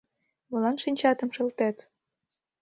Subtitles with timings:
[0.49, 1.77] Молан шинчатым шылтет?